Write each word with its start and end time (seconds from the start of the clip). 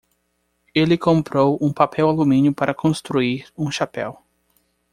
Ele 0.73 0.97
comprou 0.97 1.59
um 1.61 1.71
papel-alumínio 1.71 2.51
para 2.51 2.73
construir 2.73 3.45
um 3.55 3.69
chapéu. 3.69 4.17